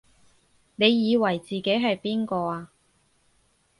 [0.77, 2.71] 你以為自己係邊個啊？